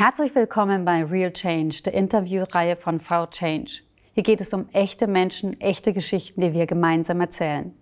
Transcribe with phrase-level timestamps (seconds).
[0.00, 3.80] Herzlich willkommen bei Real Change, der Interviewreihe von Frau Change.
[4.14, 7.74] Hier geht es um echte Menschen, echte Geschichten, die wir gemeinsam erzählen.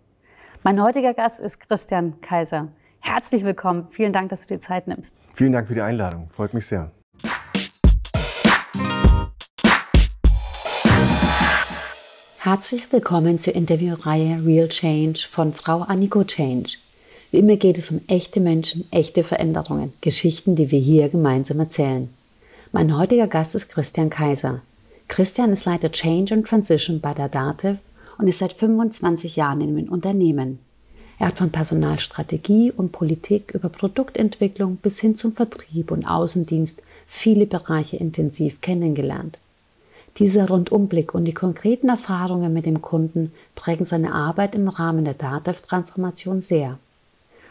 [0.62, 2.68] Mein heutiger Gast ist Christian Kaiser.
[3.00, 3.88] Herzlich willkommen.
[3.90, 5.20] Vielen Dank, dass du dir Zeit nimmst.
[5.34, 6.30] Vielen Dank für die Einladung.
[6.30, 6.90] Freut mich sehr.
[12.38, 16.78] Herzlich willkommen zur Interviewreihe Real Change von Frau Aniko Change.
[17.30, 22.08] Wie immer geht es um echte Menschen, echte Veränderungen, Geschichten, die wir hier gemeinsam erzählen.
[22.72, 24.60] Mein heutiger Gast ist Christian Kaiser.
[25.08, 27.78] Christian ist Leiter Change and Transition bei der DATEV
[28.18, 30.58] und ist seit 25 Jahren in dem Unternehmen.
[31.18, 37.46] Er hat von Personalstrategie und Politik über Produktentwicklung bis hin zum Vertrieb und Außendienst viele
[37.46, 39.38] Bereiche intensiv kennengelernt.
[40.18, 45.14] Dieser Rundumblick und die konkreten Erfahrungen mit dem Kunden prägen seine Arbeit im Rahmen der
[45.14, 46.78] DATEV-Transformation sehr.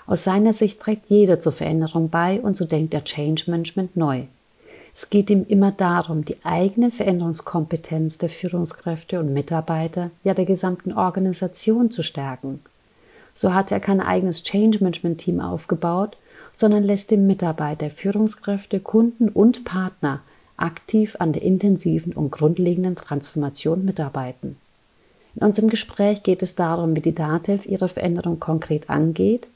[0.07, 4.23] Aus seiner Sicht trägt jeder zur Veränderung bei und so denkt er Change Management neu.
[4.93, 10.93] Es geht ihm immer darum, die eigene Veränderungskompetenz der Führungskräfte und Mitarbeiter, ja der gesamten
[10.93, 12.61] Organisation zu stärken.
[13.33, 16.15] So hat er kein eigenes Change Management Team aufgebaut,
[16.53, 20.21] sondern lässt die Mitarbeiter, Führungskräfte, Kunden und Partner
[20.55, 24.55] aktiv an der intensiven und grundlegenden Transformation mitarbeiten.
[25.35, 29.47] In unserem Gespräch geht es darum, wie die DATEV ihre Veränderung konkret angeht,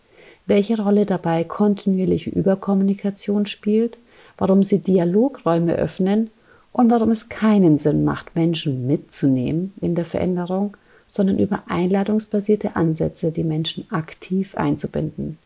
[0.50, 3.98] welche Rolle dabei kontinuierliche Überkommunikation spielt,
[4.38, 6.30] warum sie Dialogräume öffnen
[6.72, 10.76] und warum es keinen Sinn macht, Menschen mitzunehmen in der Veränderung,
[11.08, 15.38] sondern über einladungsbasierte Ansätze die Menschen aktiv einzubinden.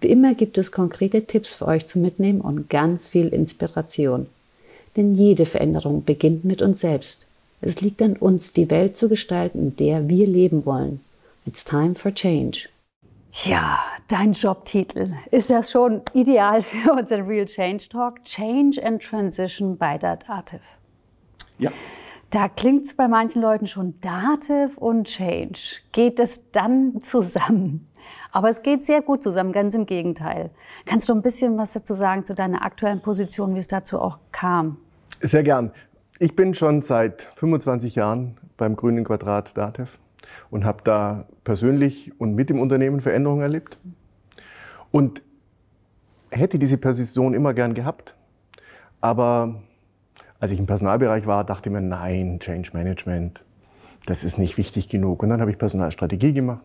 [0.00, 4.26] Wie immer gibt es konkrete Tipps für euch zum Mitnehmen und ganz viel Inspiration.
[4.96, 7.26] Denn jede Veränderung beginnt mit uns selbst.
[7.60, 11.00] Es liegt an uns, die Welt zu gestalten, in der wir leben wollen.
[11.46, 12.69] It's time for change.
[13.32, 13.78] Tja,
[14.08, 18.24] dein Jobtitel ist ja schon ideal für unseren Real Change Talk.
[18.24, 20.60] Change and Transition bei Dativ.
[21.58, 21.70] Ja.
[22.30, 25.78] Da klingt es bei manchen Leuten schon Dativ und Change.
[25.92, 27.88] Geht es dann zusammen?
[28.32, 30.50] Aber es geht sehr gut zusammen, ganz im Gegenteil.
[30.84, 34.18] Kannst du ein bisschen was dazu sagen zu deiner aktuellen Position, wie es dazu auch
[34.32, 34.76] kam?
[35.22, 35.70] Sehr gern.
[36.18, 39.98] Ich bin schon seit 25 Jahren beim Grünen Quadrat DATEV
[40.50, 43.78] und habe da persönlich und mit dem Unternehmen Veränderungen erlebt.
[44.90, 45.22] Und
[46.30, 48.14] hätte diese Position immer gern gehabt.
[49.00, 49.62] Aber
[50.38, 53.44] als ich im Personalbereich war, dachte ich mir, nein, Change Management,
[54.06, 55.22] das ist nicht wichtig genug.
[55.22, 56.64] Und dann habe ich Personalstrategie gemacht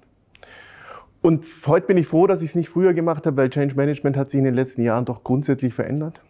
[1.25, 4.15] und heute bin ich froh, dass ich es nicht früher gemacht habe, weil Change Management
[4.15, 6.21] hat sich in den letzten Jahren doch grundsätzlich verändert.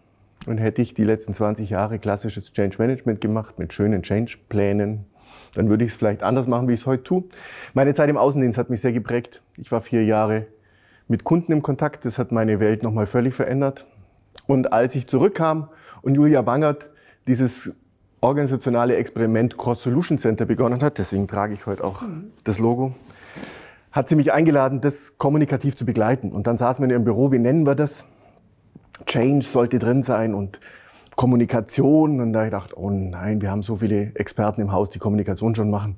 [0.48, 5.06] Und hätte ich die letzten 20 Jahre klassisches Change Management gemacht mit schönen Change-Plänen,
[5.54, 7.24] dann würde ich es vielleicht anders machen, wie ich es heute tue.
[7.74, 9.42] Meine Zeit im Außendienst hat mich sehr geprägt.
[9.58, 10.48] Ich war vier Jahre
[11.08, 12.06] mit Kunden im Kontakt.
[12.06, 13.86] Das hat meine Welt nochmal völlig verändert.
[14.48, 15.70] Und als ich zurückkam
[16.02, 16.88] und Julia Bangert
[17.28, 17.74] dieses
[18.22, 22.04] organisationale Experiment Cross Solution Center begonnen hat, deswegen trage ich heute auch
[22.44, 22.94] das Logo,
[23.92, 26.32] hat sie mich eingeladen, das kommunikativ zu begleiten.
[26.32, 28.06] Und dann saßen wir in ihrem Büro, wie nennen wir das?
[29.06, 30.60] Change sollte drin sein und
[31.16, 32.20] Kommunikation.
[32.20, 35.56] Und da ich dachte, oh nein, wir haben so viele Experten im Haus, die Kommunikation
[35.56, 35.98] schon machen.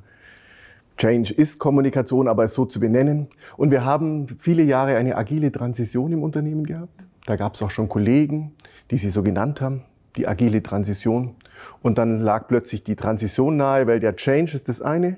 [0.98, 3.28] Change ist Kommunikation, aber es so zu benennen.
[3.56, 7.04] Und wir haben viele Jahre eine agile Transition im Unternehmen gehabt.
[7.26, 8.54] Da gab es auch schon Kollegen,
[8.90, 9.84] die sie so genannt haben,
[10.16, 11.36] die agile Transition.
[11.84, 15.18] Und dann lag plötzlich die Transition nahe, weil der Change ist das eine,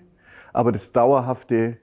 [0.51, 1.77] aber das dauerhafte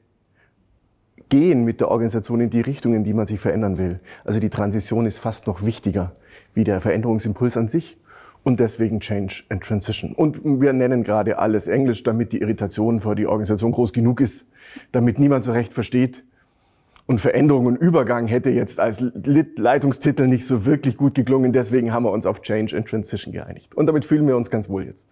[1.28, 4.00] gehen mit der Organisation in die Richtung, in die man sich verändern will.
[4.24, 6.12] Also die Transition ist fast noch wichtiger
[6.54, 7.98] wie der Veränderungsimpuls an sich
[8.46, 10.12] und deswegen Change and Transition.
[10.12, 14.46] Und wir nennen gerade alles Englisch, damit die Irritation vor die Organisation groß genug ist,
[14.92, 16.22] damit niemand so recht versteht.
[17.06, 21.52] Und Veränderung und Übergang hätte jetzt als Leitungstitel nicht so wirklich gut geklungen.
[21.52, 23.74] Deswegen haben wir uns auf Change and Transition geeinigt.
[23.74, 25.08] Und damit fühlen wir uns ganz wohl jetzt.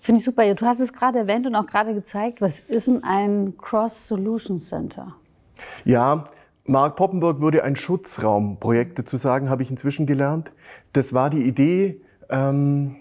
[0.00, 0.52] Finde ich super.
[0.52, 2.40] Du hast es gerade erwähnt und auch gerade gezeigt.
[2.40, 5.14] Was ist denn ein Cross Solution Center?
[5.84, 6.24] Ja,
[6.66, 10.50] Mark Poppenburg würde ein Schutzraumprojekte zu sagen, habe ich inzwischen gelernt.
[10.92, 12.96] Das war die Idee, ähm,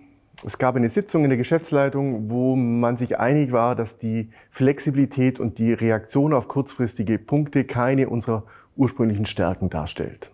[0.45, 5.39] es gab eine Sitzung in der Geschäftsleitung, wo man sich einig war, dass die Flexibilität
[5.39, 8.43] und die Reaktion auf kurzfristige Punkte keine unserer
[8.75, 10.31] ursprünglichen Stärken darstellt.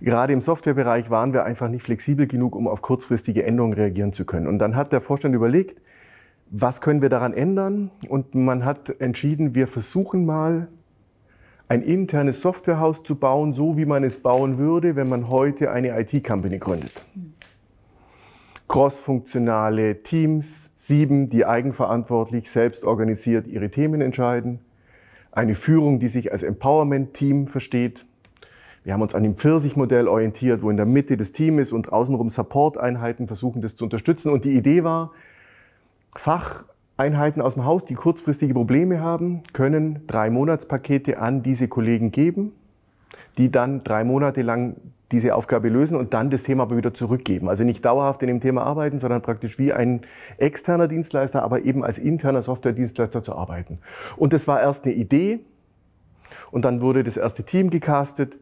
[0.00, 4.24] Gerade im Softwarebereich waren wir einfach nicht flexibel genug, um auf kurzfristige Änderungen reagieren zu
[4.24, 4.46] können.
[4.46, 5.80] Und dann hat der Vorstand überlegt,
[6.50, 7.90] was können wir daran ändern?
[8.08, 10.68] Und man hat entschieden, wir versuchen mal
[11.68, 15.98] ein internes Softwarehaus zu bauen, so wie man es bauen würde, wenn man heute eine
[16.00, 17.04] IT-Company gründet.
[18.72, 24.60] Cross-funktionale Teams, sieben, die eigenverantwortlich, selbst organisiert ihre Themen entscheiden.
[25.30, 28.06] Eine Führung, die sich als Empowerment-Team versteht.
[28.82, 31.92] Wir haben uns an dem Pfirsich-Modell orientiert, wo in der Mitte das Team ist und
[31.92, 34.32] außenrum Support-Einheiten versuchen, das zu unterstützen.
[34.32, 35.10] Und die Idee war,
[36.16, 42.52] Facheinheiten aus dem Haus, die kurzfristige Probleme haben, können drei Monatspakete an diese Kollegen geben,
[43.36, 44.76] die dann drei Monate lang
[45.12, 47.48] diese Aufgabe lösen und dann das Thema aber wieder zurückgeben.
[47.48, 50.00] Also nicht dauerhaft in dem Thema arbeiten, sondern praktisch wie ein
[50.38, 53.78] externer Dienstleister, aber eben als interner Software-Dienstleister zu arbeiten.
[54.16, 55.40] Und das war erst eine Idee
[56.50, 58.38] und dann wurde das erste Team gecastet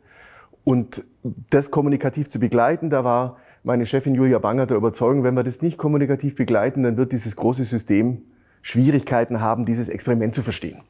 [0.65, 1.05] und
[1.51, 5.61] das kommunikativ zu begleiten, da war meine Chefin Julia Banger der Überzeugung, wenn wir das
[5.61, 8.23] nicht kommunikativ begleiten, dann wird dieses große System
[8.63, 10.81] Schwierigkeiten haben, dieses Experiment zu verstehen.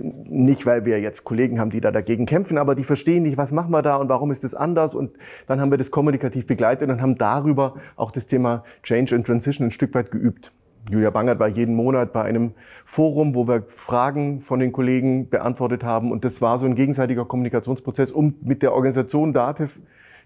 [0.00, 3.52] Nicht, weil wir jetzt Kollegen haben, die da dagegen kämpfen, aber die verstehen nicht, was
[3.52, 4.94] machen wir da und warum ist das anders.
[4.94, 5.16] Und
[5.46, 9.66] dann haben wir das kommunikativ begleitet und haben darüber auch das Thema Change and Transition
[9.66, 10.52] ein Stück weit geübt.
[10.90, 12.52] Julia Bangert war jeden Monat bei einem
[12.84, 16.12] Forum, wo wir Fragen von den Kollegen beantwortet haben.
[16.12, 19.78] Und das war so ein gegenseitiger Kommunikationsprozess, um mit der Organisation DATEV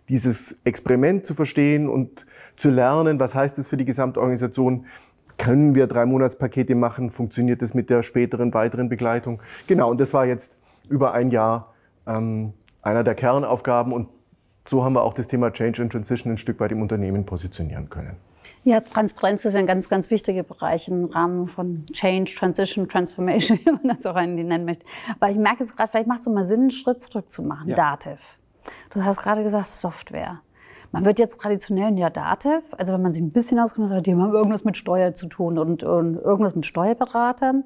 [0.09, 2.27] dieses Experiment zu verstehen und
[2.57, 4.87] zu lernen, was heißt es für die Gesamtorganisation,
[5.39, 7.11] können wir drei Monatspakete machen?
[7.11, 9.41] Funktioniert das mit der späteren weiteren Begleitung?
[9.67, 10.57] Genau, und das war jetzt
[10.89, 11.73] über ein Jahr
[12.07, 12.53] ähm,
[12.83, 14.09] einer der Kernaufgaben und
[14.67, 17.91] so haben wir auch das Thema Change and Transition ein Stück weit im Unternehmen positionieren
[17.91, 18.17] können.
[18.65, 23.73] Ja, Transparenz ist ein ganz, ganz wichtiger Bereich im Rahmen von Change, Transition, Transformation, wie
[23.73, 24.85] man das auch nennen möchte.
[25.19, 27.43] Aber ich merke jetzt gerade, vielleicht macht es so mal Sinn, einen Schritt zurück zu
[27.43, 27.71] machen.
[27.71, 27.75] Ja.
[27.75, 28.39] Dativ.
[28.91, 30.41] Du hast gerade gesagt Software.
[30.93, 34.13] Man wird jetzt traditionell ja Dativ, also wenn man sich ein bisschen auskennt, sagt, die
[34.13, 37.65] haben irgendwas mit Steuer zu tun und, und irgendwas mit Steuerberatern.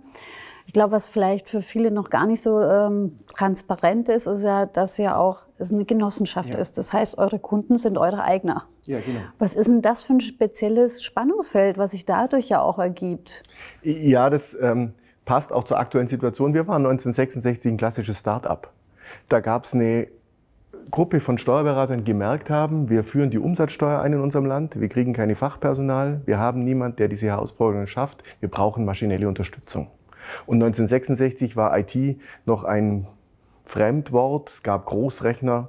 [0.67, 4.67] Ich glaube, was vielleicht für viele noch gar nicht so ähm, transparent ist, ist ja,
[4.67, 6.61] dass ja auch es eine Genossenschaft ja.
[6.61, 6.77] ist.
[6.77, 8.67] Das heißt, eure Kunden sind eure Eigner.
[8.83, 9.21] Ja, genau.
[9.39, 13.45] Was ist denn das für ein spezielles Spannungsfeld, was sich dadurch ja auch ergibt?
[13.83, 14.93] Ja, das ähm,
[15.25, 16.53] passt auch zur aktuellen Situation.
[16.53, 18.73] Wir waren 1966 ein klassisches Start-up.
[19.29, 20.09] Da gab es eine
[20.91, 25.13] Gruppe von Steuerberatern gemerkt haben, wir führen die Umsatzsteuer ein in unserem Land, wir kriegen
[25.13, 29.89] keine Fachpersonal, wir haben niemand, der diese Herausforderungen schafft, wir brauchen maschinelle Unterstützung.
[30.47, 33.07] Und 1966 war IT noch ein
[33.65, 35.69] Fremdwort, es gab Großrechner,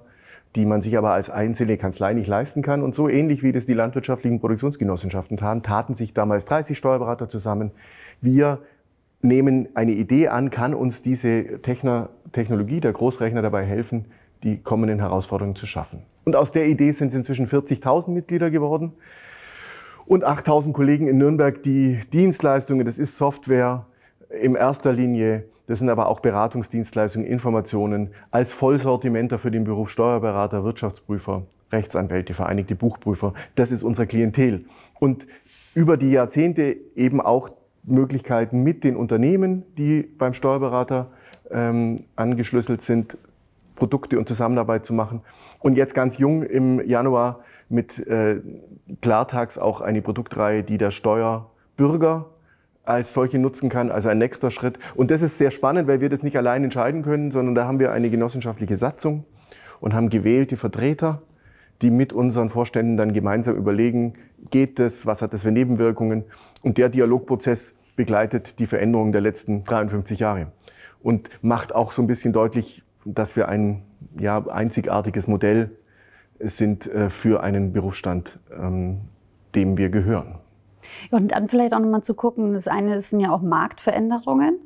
[0.56, 2.82] die man sich aber als einzelne Kanzlei nicht leisten kann.
[2.82, 7.72] Und so ähnlich wie das die landwirtschaftlichen Produktionsgenossenschaften taten, taten sich damals 30 Steuerberater zusammen.
[8.22, 8.60] Wir
[9.22, 14.06] nehmen eine Idee an, kann uns diese Technologie der Großrechner dabei helfen,
[14.44, 16.04] die kommenden Herausforderungen zu schaffen.
[16.26, 18.94] Und aus der Idee sind es inzwischen 40.000 Mitglieder geworden
[20.06, 23.86] und 8.000 Kollegen in Nürnberg, die Dienstleistungen, das ist Software
[24.30, 30.64] in erster Linie, das sind aber auch Beratungsdienstleistungen, Informationen als Vollsortimenter für den Beruf Steuerberater,
[30.64, 33.34] Wirtschaftsprüfer, Rechtsanwälte, Vereinigte Buchprüfer.
[33.56, 34.66] Das ist unser Klientel.
[35.00, 35.28] Und
[35.74, 37.50] über die Jahrzehnte eben auch
[37.84, 41.12] Möglichkeiten mit den Unternehmen, die beim Steuerberater
[41.52, 43.18] ähm, angeschlüsselt sind,
[43.78, 45.22] Produkte und Zusammenarbeit zu machen.
[45.60, 47.40] Und jetzt ganz jung im Januar
[47.70, 48.42] mit äh,
[49.02, 52.26] Klartags auch eine Produktreihe, die der Steuerbürger
[52.84, 54.80] als solche nutzen kann, also ein nächster Schritt.
[54.96, 57.80] Und das ist sehr spannend, weil wir das nicht allein entscheiden können, sondern da haben
[57.80, 59.26] wir eine genossenschaftliche Satzung
[59.80, 61.22] und haben gewählte Vertreter,
[61.82, 64.14] die mit unseren Vorständen dann gemeinsam überlegen,
[64.50, 66.24] geht das, was hat das für Nebenwirkungen.
[66.64, 70.48] Und der Dialogprozess begleitet die Veränderungen der letzten 53 Jahre
[71.04, 72.84] und macht auch so ein bisschen deutlich,
[73.14, 73.84] dass wir ein
[74.20, 75.72] ja, einzigartiges Modell
[76.40, 79.02] sind äh, für einen Berufsstand, ähm,
[79.56, 80.36] dem wir gehören.
[81.12, 84.60] Und dann vielleicht auch nochmal zu gucken, das eine sind ja auch Marktveränderungen,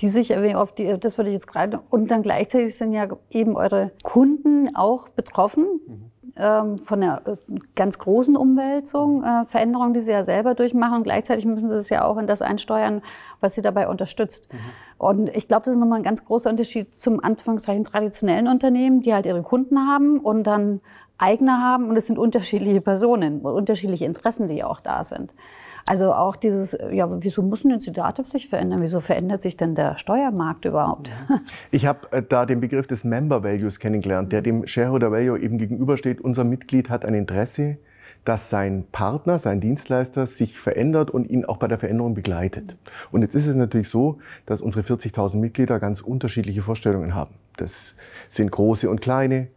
[0.00, 3.56] die sich auf die, das würde ich jetzt gerade, und dann gleichzeitig sind ja eben
[3.56, 5.64] eure Kunden auch betroffen.
[5.86, 7.36] Mhm ähm, von der äh,
[7.74, 10.98] ganz großen Umwälzung, äh, Veränderungen, die sie ja selber durchmachen.
[10.98, 13.02] Und gleichzeitig müssen sie es ja auch in das einsteuern,
[13.40, 14.52] was sie dabei unterstützt.
[14.52, 14.58] Mhm.
[14.98, 19.14] Und ich glaube, das ist nochmal ein ganz großer Unterschied zum Anführungszeichen traditionellen Unternehmen, die
[19.14, 20.80] halt ihre Kunden haben und dann
[21.18, 21.88] Eigner haben.
[21.88, 25.34] Und es sind unterschiedliche Personen, unterschiedliche Interessen, die auch da sind.
[25.88, 28.82] Also auch dieses, ja, wieso muss denn die Dativ sich verändern?
[28.82, 31.12] Wieso verändert sich denn der Steuermarkt überhaupt?
[31.70, 35.58] Ich habe äh, da den Begriff des Member Values kennengelernt, der dem Shareholder Value eben
[35.58, 36.20] gegenübersteht.
[36.20, 37.78] Unser Mitglied hat ein Interesse,
[38.24, 42.76] dass sein Partner, sein Dienstleister sich verändert und ihn auch bei der Veränderung begleitet.
[43.12, 47.34] Und jetzt ist es natürlich so, dass unsere 40.000 Mitglieder ganz unterschiedliche Vorstellungen haben.
[47.56, 47.94] Das
[48.28, 49.48] sind große und kleine,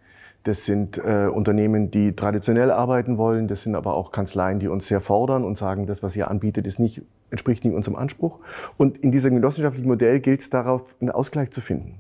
[0.44, 3.48] das sind äh, Unternehmen, die traditionell arbeiten wollen.
[3.48, 6.66] Das sind aber auch Kanzleien, die uns sehr fordern und sagen, das, was ihr anbietet,
[6.66, 8.40] ist nicht, entspricht nicht unserem Anspruch.
[8.78, 12.00] Und in diesem genossenschaftlichen Modell gilt es darauf, einen Ausgleich zu finden.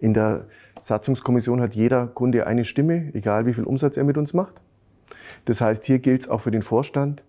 [0.00, 0.46] In der
[0.80, 4.54] Satzungskommission hat jeder Kunde eine Stimme, egal wie viel Umsatz er mit uns macht.
[5.44, 7.22] Das heißt, hier gilt es auch für den Vorstand,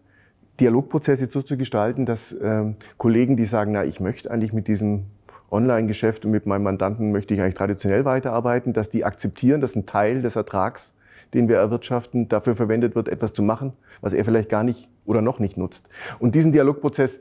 [0.60, 5.06] Dialogprozesse so zu gestalten, dass ähm, Kollegen, die sagen, na, ich möchte eigentlich mit diesem
[5.52, 9.86] Online-Geschäft und mit meinem Mandanten möchte ich eigentlich traditionell weiterarbeiten, dass die akzeptieren, dass ein
[9.86, 10.96] Teil des Ertrags,
[11.34, 15.22] den wir erwirtschaften, dafür verwendet wird, etwas zu machen, was er vielleicht gar nicht oder
[15.22, 15.88] noch nicht nutzt.
[16.20, 17.20] Und diesen Dialogprozess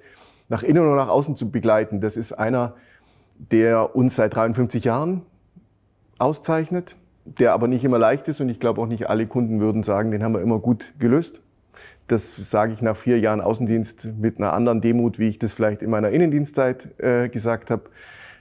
[0.48, 2.74] nach innen und nach außen zu begleiten, das ist einer,
[3.38, 5.22] der uns seit 53 Jahren
[6.18, 9.82] auszeichnet, der aber nicht immer leicht ist und ich glaube auch nicht alle Kunden würden
[9.82, 11.40] sagen, den haben wir immer gut gelöst.
[12.08, 15.82] Das sage ich nach vier Jahren Außendienst mit einer anderen Demut, wie ich das vielleicht
[15.82, 17.84] in meiner Innendienstzeit äh, gesagt habe,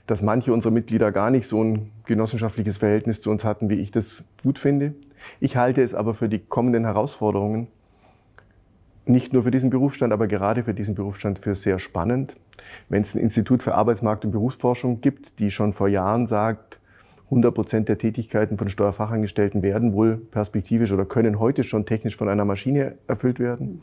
[0.06, 3.90] dass manche unserer Mitglieder gar nicht so ein genossenschaftliches Verhältnis zu uns hatten, wie ich
[3.90, 4.94] das gut finde.
[5.38, 7.68] Ich halte es aber für die kommenden Herausforderungen,
[9.06, 12.36] nicht nur für diesen Berufsstand, aber gerade für diesen Berufsstand für sehr spannend.
[12.88, 16.78] Wenn es ein Institut für Arbeitsmarkt- und Berufsforschung gibt, die schon vor Jahren sagt,
[17.24, 22.28] 100 Prozent der Tätigkeiten von Steuerfachangestellten werden wohl perspektivisch oder können heute schon technisch von
[22.28, 23.82] einer Maschine erfüllt werden.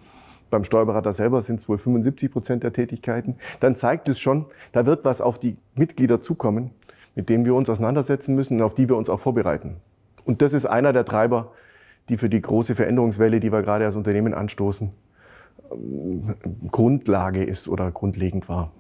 [0.50, 3.36] Beim Steuerberater selber sind es wohl 75 Prozent der Tätigkeiten.
[3.60, 6.72] Dann zeigt es schon, da wird was auf die Mitglieder zukommen,
[7.16, 9.78] mit dem wir uns auseinandersetzen müssen und auf die wir uns auch vorbereiten.
[10.26, 11.52] Und das ist einer der Treiber,
[12.10, 14.92] die für die große Veränderungswelle, die wir gerade als Unternehmen anstoßen,
[15.72, 16.36] ähm,
[16.72, 18.72] Grundlage ist oder grundlegend war.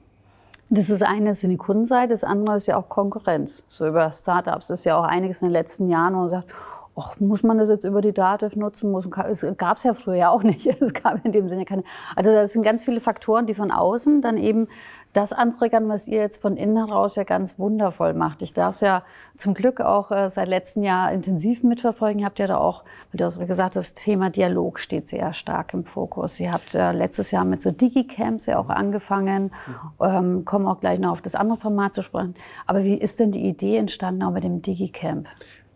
[0.69, 3.63] Das ist eine ist die Kundenseite, das andere ist ja auch Konkurrenz.
[3.69, 6.53] So über Startups ist ja auch einiges in den letzten Jahren, wo man sagt,
[6.97, 8.89] Och, muss man das jetzt über die Dativ nutzen?
[8.89, 10.65] Muss, es gab es ja früher ja auch nicht.
[10.81, 11.83] Es gab in dem Sinne keine.
[12.15, 14.67] Also das sind ganz viele Faktoren, die von außen dann eben
[15.13, 18.41] das antriggern, was ihr jetzt von innen heraus ja ganz wundervoll macht.
[18.41, 19.03] Ich darf es ja
[19.35, 22.19] zum Glück auch äh, seit letztem Jahr intensiv mitverfolgen.
[22.19, 25.75] Ihr habt ja da auch, wie du hast gesagt, das Thema Dialog steht sehr stark
[25.75, 26.39] im Fokus.
[26.39, 29.51] Ihr habt äh, letztes Jahr mit so Digicamps ja auch angefangen,
[29.99, 30.05] mhm.
[30.05, 32.33] ähm, kommen auch gleich noch auf das andere Format zu sprechen.
[32.65, 35.27] Aber wie ist denn die Idee entstanden auch mit dem Digicamp?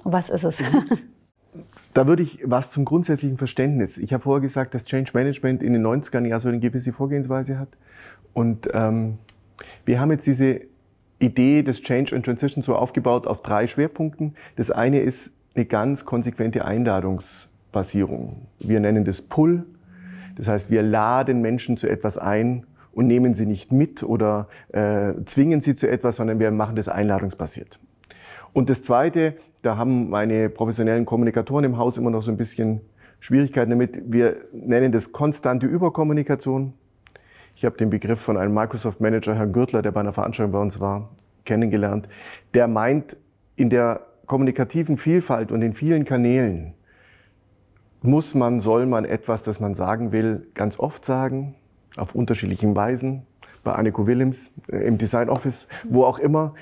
[0.04, 0.64] Was ist es?
[1.94, 3.98] Da würde ich was zum grundsätzlichen Verständnis.
[3.98, 7.60] Ich habe vorher gesagt, dass Change Management in den 90ern ja so eine gewisse Vorgehensweise
[7.60, 7.68] hat.
[8.34, 9.18] Und ähm,
[9.86, 10.62] wir haben jetzt diese
[11.20, 14.36] Idee des Change and Transition so aufgebaut auf drei Schwerpunkten.
[14.56, 18.48] Das eine ist eine ganz konsequente Einladungsbasierung.
[18.60, 19.66] Wir nennen das Pull.
[20.38, 25.14] Das heißt, wir laden Menschen zu etwas ein und nehmen sie nicht mit oder äh,
[25.26, 27.80] zwingen sie zu etwas, sondern wir machen das einladungsbasiert.
[28.54, 32.82] Und das Zweite, da haben meine professionellen Kommunikatoren im Haus immer noch so ein bisschen
[33.20, 34.02] Schwierigkeiten damit.
[34.12, 36.74] Wir nennen das konstante Überkommunikation.
[37.56, 40.60] Ich habe den Begriff von einem Microsoft Manager, Herrn Gürtler, der bei einer Veranstaltung bei
[40.60, 41.10] uns war,
[41.46, 42.08] kennengelernt.
[42.54, 43.18] Der meint,
[43.56, 46.74] in der kommunikativen Vielfalt und in vielen Kanälen
[48.02, 51.56] muss man, soll man etwas, das man sagen will, ganz oft sagen,
[51.98, 53.24] auf unterschiedlichen Weisen.
[53.64, 56.56] Bei Anneko Willems äh, im Design Office, wo auch immer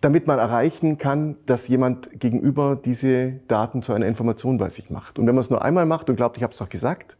[0.00, 5.18] damit man erreichen kann, dass jemand gegenüber diese Daten zu einer Information bei sich macht.
[5.18, 7.16] Und wenn man es nur einmal macht und glaubt, ich habe es doch gesagt,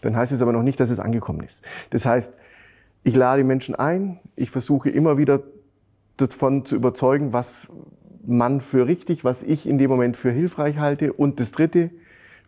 [0.00, 1.62] dann heißt es aber noch nicht, dass es angekommen ist.
[1.90, 2.34] Das heißt,
[3.04, 5.42] ich lade Menschen ein, ich versuche immer wieder
[6.16, 7.68] davon zu überzeugen, was
[8.24, 11.12] man für richtig, was ich in dem Moment für hilfreich halte.
[11.12, 11.90] Und das Dritte,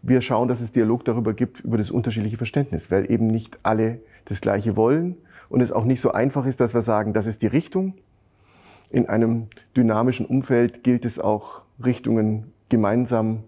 [0.03, 4.01] wir schauen, dass es Dialog darüber gibt, über das unterschiedliche Verständnis, weil eben nicht alle
[4.27, 5.17] das Gleiche wollen
[5.49, 7.95] und es auch nicht so einfach ist, dass wir sagen, das ist die Richtung,
[8.91, 13.45] in einem dynamischen Umfeld gilt es auch, Richtungen gemeinsam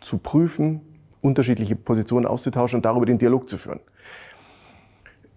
[0.00, 0.80] zu prüfen,
[1.20, 3.80] unterschiedliche Positionen auszutauschen und darüber den Dialog zu führen.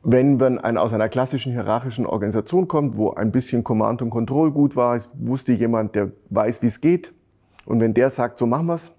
[0.03, 4.75] Wenn man aus einer klassischen hierarchischen Organisation kommt, wo ein bisschen Command und Control gut
[4.75, 7.13] war, es wusste jemand, der weiß, wie es geht.
[7.65, 8.93] Und wenn der sagt, so machen wir es,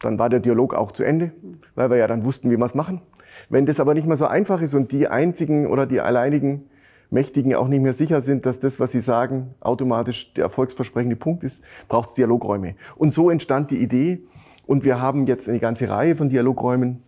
[0.00, 1.32] dann war der Dialog auch zu Ende,
[1.74, 3.00] weil wir ja dann wussten, wie wir es machen.
[3.48, 6.68] Wenn das aber nicht mehr so einfach ist und die einzigen oder die alleinigen
[7.10, 11.44] Mächtigen auch nicht mehr sicher sind, dass das, was sie sagen, automatisch der erfolgsversprechende Punkt
[11.44, 12.76] ist, braucht es Dialogräume.
[12.96, 14.22] Und so entstand die Idee.
[14.66, 17.02] Und wir haben jetzt eine ganze Reihe von Dialogräumen,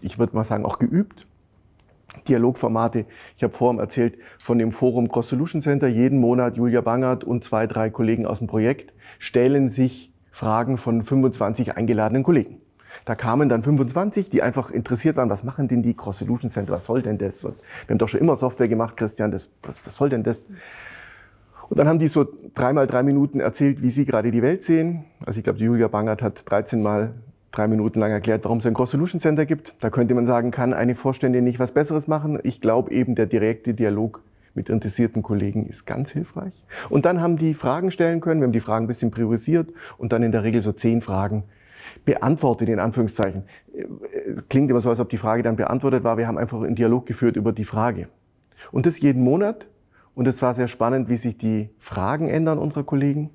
[0.00, 1.26] ich würde mal sagen, auch geübt.
[2.26, 3.06] Dialogformate.
[3.36, 5.88] Ich habe vorhin erzählt von dem Forum Cross Solution Center.
[5.88, 11.02] Jeden Monat Julia Bangert und zwei, drei Kollegen aus dem Projekt stellen sich Fragen von
[11.02, 12.60] 25 eingeladenen Kollegen.
[13.04, 16.72] Da kamen dann 25, die einfach interessiert waren, was machen denn die Cross Solution Center,
[16.72, 17.44] was soll denn das?
[17.44, 20.48] Und wir haben doch schon immer Software gemacht, Christian, das, was, was soll denn das?
[21.68, 25.04] Und dann haben die so dreimal drei Minuten erzählt, wie sie gerade die Welt sehen.
[25.26, 27.12] Also ich glaube, Julia Bangert hat 13 Mal
[27.50, 29.74] drei Minuten lang erklärt, warum es ein Cross Solution Center gibt.
[29.80, 32.38] Da könnte man sagen, kann eine Vorständin nicht was Besseres machen?
[32.42, 34.22] Ich glaube eben, der direkte Dialog
[34.54, 36.52] mit interessierten Kollegen ist ganz hilfreich.
[36.88, 38.40] Und dann haben die Fragen stellen können.
[38.40, 41.44] Wir haben die Fragen ein bisschen priorisiert und dann in der Regel so zehn Fragen
[42.04, 43.44] beantwortet, in Anführungszeichen.
[44.30, 46.18] Es klingt immer so, als ob die Frage dann beantwortet war.
[46.18, 48.08] Wir haben einfach einen Dialog geführt über die Frage.
[48.72, 49.66] Und das jeden Monat.
[50.14, 53.30] Und es war sehr spannend, wie sich die Fragen ändern unserer Kollegen.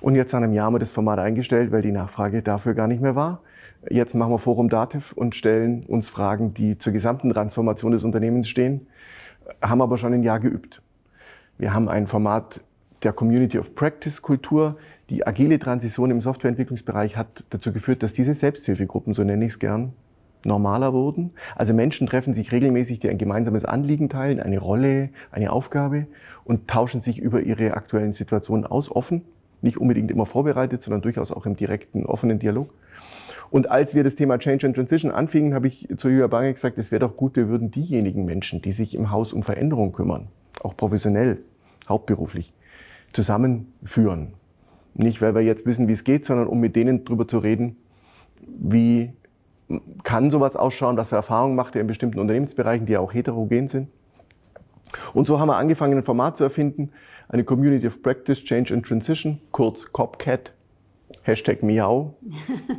[0.00, 2.86] Und jetzt nach einem Jahr haben wir das Format eingestellt, weil die Nachfrage dafür gar
[2.86, 3.42] nicht mehr war.
[3.90, 8.48] Jetzt machen wir Forum Dativ und stellen uns Fragen, die zur gesamten Transformation des Unternehmens
[8.48, 8.86] stehen,
[9.62, 10.82] haben aber schon ein Jahr geübt.
[11.58, 12.60] Wir haben ein Format
[13.02, 14.76] der Community of Practice Kultur.
[15.10, 19.58] Die agile Transition im Softwareentwicklungsbereich hat dazu geführt, dass diese Selbsthilfegruppen, so nenne ich es
[19.58, 19.94] gern,
[20.44, 21.30] normaler wurden.
[21.56, 26.06] Also Menschen treffen sich regelmäßig, die ein gemeinsames Anliegen teilen, eine Rolle, eine Aufgabe
[26.44, 29.22] und tauschen sich über ihre aktuellen Situationen aus, offen,
[29.62, 32.72] nicht unbedingt immer vorbereitet, sondern durchaus auch im direkten, offenen Dialog.
[33.50, 36.76] Und als wir das Thema Change and Transition anfingen, habe ich zu Julia Bange gesagt,
[36.76, 40.28] es wäre doch gut, wir würden diejenigen Menschen, die sich im Haus um Veränderung kümmern,
[40.62, 41.38] auch professionell,
[41.88, 42.52] hauptberuflich,
[43.14, 44.34] zusammenführen.
[44.98, 47.76] Nicht, weil wir jetzt wissen, wie es geht, sondern um mit denen darüber zu reden,
[48.40, 49.12] wie
[50.02, 53.68] kann sowas ausschauen, was für Erfahrungen macht er in bestimmten Unternehmensbereichen, die ja auch heterogen
[53.68, 53.88] sind.
[55.14, 56.90] Und so haben wir angefangen, ein Format zu erfinden,
[57.28, 60.52] eine Community of Practice, Change and Transition, kurz COPCAT,
[61.22, 62.14] Hashtag Miau.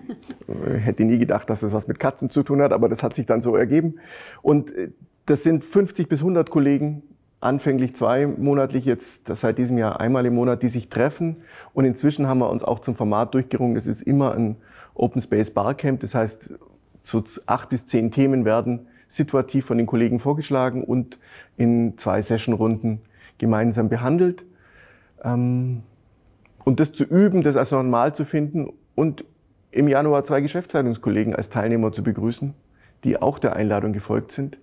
[0.84, 3.28] Hätte nie gedacht, dass das was mit Katzen zu tun hat, aber das hat sich
[3.28, 3.96] dann so ergeben.
[4.42, 4.90] Und äh,
[5.26, 7.04] das sind 50 bis 100 Kollegen,
[7.42, 11.38] anfänglich zwei monatlich, jetzt seit diesem Jahr einmal im Monat, die sich treffen.
[11.74, 13.78] Und inzwischen haben wir uns auch zum Format durchgerungen.
[13.78, 14.58] Es ist immer ein
[14.94, 16.02] Open Space Barcamp.
[16.02, 16.54] Das heißt,
[17.02, 21.18] so acht bis zehn Themen werden situativ von den Kollegen vorgeschlagen und
[21.58, 23.02] in zwei Sessionrunden
[23.38, 24.44] gemeinsam behandelt.
[25.24, 25.84] Ähm,
[26.64, 29.24] und das zu üben, das als normal zu finden und
[29.72, 32.54] im Januar zwei Geschäftsleitungskollegen als Teilnehmer zu begrüßen,
[33.04, 34.60] die auch der Einladung gefolgt sind,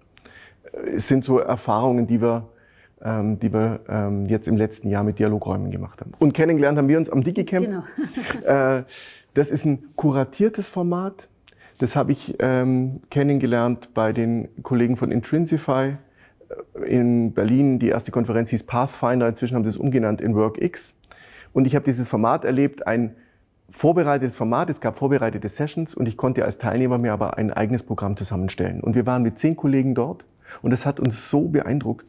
[0.73, 2.49] es äh, sind so Erfahrungen, die wir,
[3.05, 6.13] ähm, die wir ähm, jetzt im letzten Jahr mit Dialogräumen gemacht haben.
[6.19, 7.67] Und kennengelernt haben wir uns am DigiCamp.
[7.67, 7.83] Genau.
[8.79, 8.85] äh,
[9.35, 11.29] das ist ein kuratiertes Format.
[11.79, 15.97] Das habe ich ähm, kennengelernt bei den Kollegen von Intrinsify
[16.79, 17.79] äh, in Berlin.
[17.79, 19.29] Die erste Konferenz hieß Pathfinder.
[19.29, 20.95] Inzwischen haben sie es umgenannt in WorkX.
[21.53, 23.15] Und ich habe dieses Format erlebt, ein
[23.69, 27.83] vorbereitetes Format, es gab vorbereitete Sessions und ich konnte als Teilnehmer mir aber ein eigenes
[27.83, 28.81] Programm zusammenstellen.
[28.81, 30.25] Und wir waren mit zehn Kollegen dort
[30.63, 32.07] und das hat uns so beeindruckt,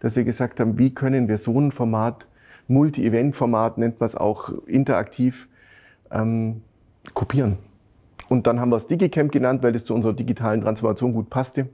[0.00, 2.26] dass wir gesagt haben, wie können wir so ein Format,
[2.68, 5.48] Multi-Event-Format nennt man es auch, interaktiv
[6.10, 6.62] ähm,
[7.14, 7.58] kopieren.
[8.28, 11.68] Und dann haben wir es DigiCamp genannt, weil es zu unserer digitalen Transformation gut passte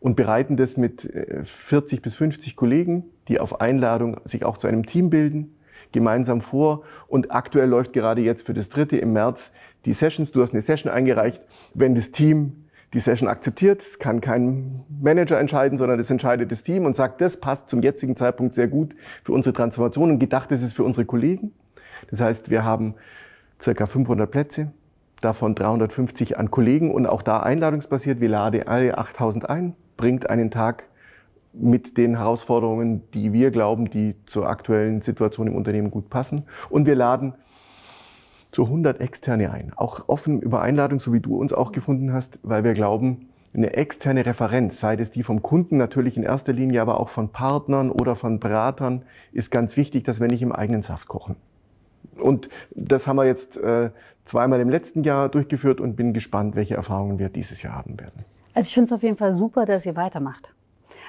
[0.00, 1.08] und bereiten das mit
[1.42, 5.54] 40 äh, bis 50 Kollegen, die auf Einladung sich auch zu einem Team bilden
[5.92, 6.82] gemeinsam vor.
[7.06, 9.52] Und aktuell läuft gerade jetzt für das dritte im März
[9.84, 10.32] die Sessions.
[10.32, 11.42] Du hast eine Session eingereicht.
[11.74, 16.62] Wenn das Team die Session akzeptiert, es kann kein Manager entscheiden, sondern das entscheidet das
[16.62, 20.50] Team und sagt, das passt zum jetzigen Zeitpunkt sehr gut für unsere Transformation und gedacht
[20.52, 21.52] ist es für unsere Kollegen.
[22.10, 22.94] Das heißt, wir haben
[23.60, 24.72] circa 500 Plätze,
[25.20, 28.20] davon 350 an Kollegen und auch da einladungsbasiert.
[28.20, 30.84] Wir laden alle 8000 ein, bringt einen Tag
[31.52, 36.44] mit den Herausforderungen, die wir glauben, die zur aktuellen Situation im Unternehmen gut passen.
[36.70, 37.34] Und wir laden
[38.50, 39.72] zu 100 Externe ein.
[39.76, 43.72] Auch offen über Einladung, so wie du uns auch gefunden hast, weil wir glauben, eine
[43.74, 47.90] externe Referenz, sei es die vom Kunden natürlich in erster Linie, aber auch von Partnern
[47.90, 51.36] oder von Beratern, ist ganz wichtig, dass wir nicht im eigenen Saft kochen.
[52.18, 53.90] Und das haben wir jetzt äh,
[54.24, 58.24] zweimal im letzten Jahr durchgeführt und bin gespannt, welche Erfahrungen wir dieses Jahr haben werden.
[58.54, 60.52] Also ich finde es auf jeden Fall super, dass ihr weitermacht.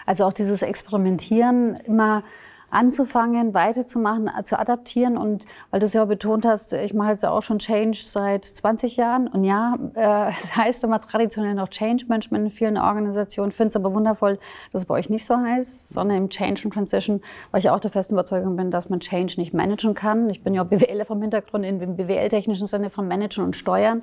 [0.06, 2.24] Also auch dieses Experimentieren immer
[2.72, 5.18] anzufangen, weiterzumachen, zu adaptieren.
[5.18, 8.98] Und weil du es ja betont hast, ich mache jetzt auch schon Change seit 20
[8.98, 9.28] Jahren.
[9.28, 13.52] Und ja, äh, es heißt immer traditionell noch Change Management in vielen Organisationen.
[13.52, 14.40] Finde es aber wundervoll,
[14.72, 17.80] dass es bei euch nicht so heißt, sondern im Change und Transition, weil ich auch
[17.80, 20.30] der festen Überzeugung bin, dass man Change nicht managen kann.
[20.30, 24.02] Ich bin ja auch BWL vom Hintergrund, im BWL-technischen Sinne von Managen und Steuern.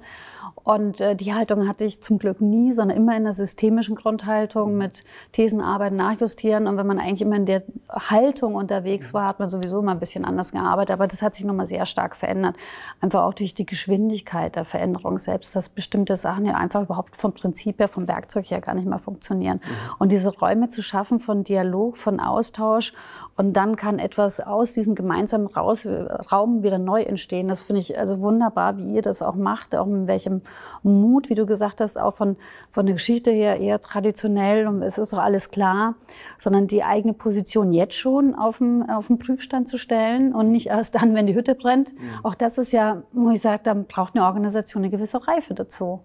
[0.64, 4.76] Und äh, die Haltung hatte ich zum Glück nie, sondern immer in einer systemischen Grundhaltung
[4.76, 6.66] mit Thesenarbeit nachjustieren.
[6.66, 10.00] Und wenn man eigentlich immer in der Haltung unterwegs war, hat man sowieso immer ein
[10.00, 10.92] bisschen anders gearbeitet.
[10.92, 12.56] Aber das hat sich nochmal sehr stark verändert.
[13.00, 17.32] Einfach auch durch die Geschwindigkeit der Veränderung selbst, dass bestimmte Sachen ja einfach überhaupt vom
[17.32, 19.60] Prinzip her, vom Werkzeug her gar nicht mehr funktionieren.
[19.62, 19.94] Mhm.
[19.98, 22.92] Und diese Räume zu schaffen von Dialog, von Austausch
[23.36, 25.86] und dann kann etwas aus diesem gemeinsamen Raus
[26.32, 27.48] Raum wieder neu entstehen.
[27.48, 30.35] Das finde ich also wunderbar, wie ihr das auch macht, auch mit welchem
[30.82, 32.36] Mut, wie du gesagt hast, auch von,
[32.70, 35.94] von der Geschichte her eher traditionell und es ist doch alles klar,
[36.38, 40.68] sondern die eigene Position jetzt schon auf den, auf den Prüfstand zu stellen und nicht
[40.68, 41.92] erst dann, wenn die Hütte brennt.
[41.92, 41.98] Mhm.
[42.22, 46.00] Auch das ist ja, wo ich sage, da braucht eine Organisation eine gewisse Reife dazu.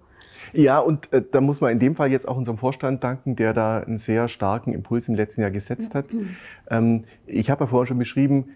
[0.53, 3.53] Ja, und äh, da muss man in dem Fall jetzt auch unserem Vorstand danken, der
[3.53, 6.07] da einen sehr starken Impuls im letzten Jahr gesetzt hat.
[6.69, 8.49] Ähm, ich habe ja vorher schon beschrieben,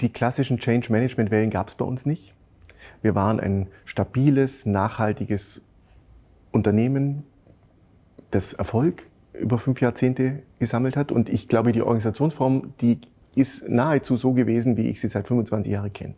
[0.00, 2.34] die klassischen Change Management Wellen gab es bei uns nicht.
[3.02, 5.60] Wir waren ein stabiles, nachhaltiges
[6.52, 7.24] Unternehmen,
[8.30, 11.12] das Erfolg über fünf Jahrzehnte gesammelt hat.
[11.12, 13.00] Und ich glaube, die Organisationsform, die
[13.34, 16.14] ist nahezu so gewesen, wie ich sie seit 25 Jahren kenne.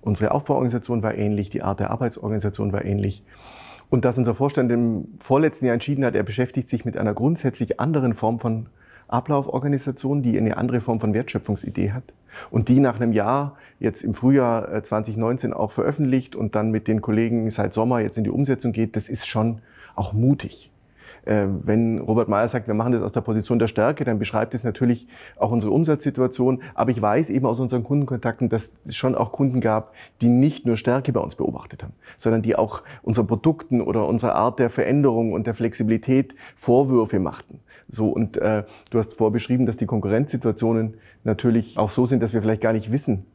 [0.00, 3.24] Unsere Aufbauorganisation war ähnlich, die Art der Arbeitsorganisation war ähnlich.
[3.90, 7.80] Und dass unser Vorstand im vorletzten Jahr entschieden hat, er beschäftigt sich mit einer grundsätzlich
[7.80, 8.66] anderen Form von
[9.08, 12.04] Ablauforganisation, die eine andere Form von Wertschöpfungsidee hat
[12.50, 16.88] und die nach einem Jahr jetzt im Frühjahr 2019 äh, auch veröffentlicht und dann mit
[16.88, 19.60] den Kollegen seit Sommer jetzt in die Umsetzung geht, das ist schon
[19.96, 20.70] auch mutig.
[21.28, 24.54] Äh, wenn Robert Meyer sagt, wir machen das aus der Position der Stärke, dann beschreibt
[24.54, 26.62] es natürlich auch unsere Umsatzsituation.
[26.74, 30.64] Aber ich weiß eben aus unseren Kundenkontakten, dass es schon auch Kunden gab, die nicht
[30.64, 34.70] nur Stärke bei uns beobachtet haben, sondern die auch unseren Produkten oder unserer Art der
[34.70, 37.60] Veränderung und der Flexibilität Vorwürfe machten.
[37.88, 42.40] So, und äh, du hast vorbeschrieben, dass die Konkurrenzsituationen natürlich auch so sind, dass wir
[42.40, 43.26] vielleicht gar nicht wissen,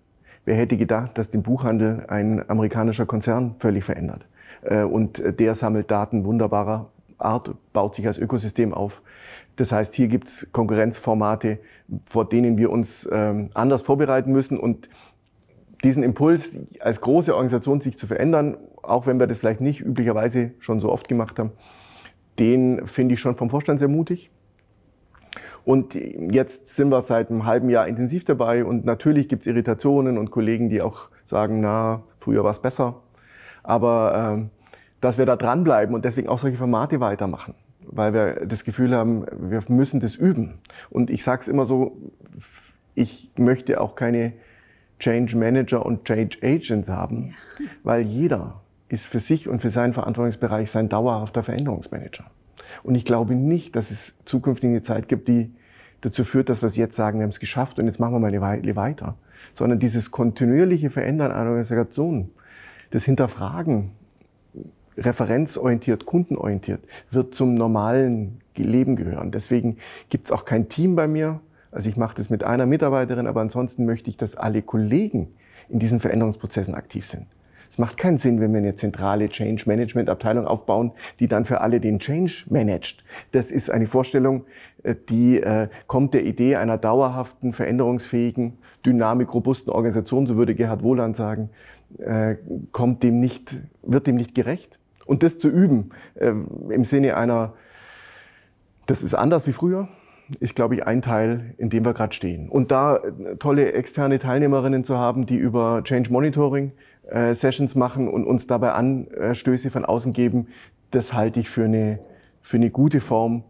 [0.45, 4.25] wer hätte gedacht, dass den Buchhandel ein amerikanischer Konzern völlig verändert.
[4.63, 9.01] Äh, und der sammelt Daten wunderbarer Art, baut sich als Ökosystem auf.
[9.55, 11.59] Das heißt, hier gibt es Konkurrenzformate,
[12.05, 14.57] vor denen wir uns ähm, anders vorbereiten müssen.
[14.57, 14.89] Und
[15.83, 20.51] diesen Impuls, als große Organisation sich zu verändern, auch wenn wir das vielleicht nicht üblicherweise
[20.59, 21.51] schon so oft gemacht haben,
[22.39, 24.31] den finde ich schon vom Vorstand sehr mutig.
[25.65, 30.17] Und jetzt sind wir seit einem halben Jahr intensiv dabei und natürlich gibt es Irritationen
[30.17, 33.01] und Kollegen, die auch sagen, na, früher war es besser.
[33.63, 34.49] Aber ähm,
[35.03, 39.25] dass wir da dranbleiben und deswegen auch solche Formate weitermachen, weil wir das Gefühl haben,
[39.37, 40.59] wir müssen das üben.
[40.89, 41.97] Und ich sage es immer so,
[42.95, 44.31] ich möchte auch keine
[44.99, 47.65] Change Manager und Change Agents haben, ja.
[47.83, 52.23] weil jeder ist für sich und für seinen Verantwortungsbereich sein dauerhafter Veränderungsmanager.
[52.83, 55.53] Und ich glaube nicht, dass es zukünftig eine Zeit gibt, die
[55.99, 58.19] dazu führt, dass wir es jetzt sagen, wir haben es geschafft und jetzt machen wir
[58.19, 59.17] mal eine Weile weiter.
[59.51, 62.29] Sondern dieses kontinuierliche Verändern einer Organisation,
[62.91, 63.91] das Hinterfragen
[64.97, 69.31] referenzorientiert, kundenorientiert, wird zum normalen Leben gehören.
[69.31, 69.77] Deswegen
[70.09, 71.39] gibt es auch kein Team bei mir.
[71.71, 75.29] Also ich mache das mit einer Mitarbeiterin, aber ansonsten möchte ich, dass alle Kollegen
[75.69, 77.25] in diesen Veränderungsprozessen aktiv sind.
[77.73, 81.61] Es macht keinen Sinn, wenn wir eine zentrale Change Management Abteilung aufbauen, die dann für
[81.61, 83.03] alle den Change managt.
[83.31, 84.45] Das ist eine Vorstellung,
[84.83, 90.83] äh, die äh, kommt der Idee einer dauerhaften, veränderungsfähigen, dynamik robusten Organisation, so würde Gerhard
[90.83, 91.49] Wohland sagen,
[91.97, 92.35] äh,
[92.71, 94.77] kommt dem nicht, wird dem nicht gerecht.
[95.05, 96.33] Und das zu üben äh,
[96.69, 97.53] im Sinne einer,
[98.85, 99.87] das ist anders wie früher,
[100.39, 102.49] ist, glaube ich, ein Teil, in dem wir gerade stehen.
[102.49, 106.71] Und da äh, tolle externe Teilnehmerinnen zu haben, die über Change Monitoring
[107.09, 110.47] äh, Sessions machen und uns dabei Anstöße von außen geben,
[110.91, 111.99] das halte ich für eine,
[112.41, 113.43] für eine gute Form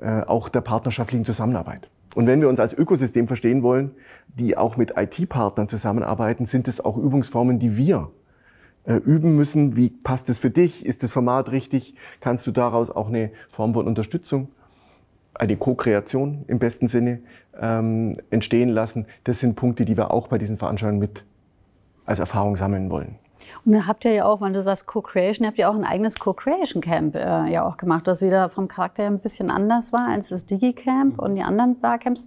[0.00, 1.88] äh, auch der partnerschaftlichen Zusammenarbeit.
[2.14, 3.92] Und wenn wir uns als Ökosystem verstehen wollen,
[4.26, 8.10] die auch mit IT-Partnern zusammenarbeiten, sind es auch Übungsformen, die wir
[8.96, 9.76] üben müssen.
[9.76, 10.86] Wie passt es für dich?
[10.86, 11.94] Ist das Format richtig?
[12.20, 14.48] Kannst du daraus auch eine Form von Unterstützung,
[15.34, 17.20] eine Co-Kreation im besten Sinne
[17.60, 19.06] ähm, entstehen lassen?
[19.24, 21.24] Das sind Punkte, die wir auch bei diesen Veranstaltungen mit
[22.06, 23.16] als Erfahrung sammeln wollen.
[23.64, 26.18] Und dann habt ihr ja auch, wenn du sagst Co-Creation, habt ihr auch ein eigenes
[26.18, 30.08] Co-Creation Camp äh, ja auch gemacht, das wieder vom Charakter her ein bisschen anders war
[30.08, 31.22] als das Digi-Camp mhm.
[31.22, 32.26] und die anderen Barcamps.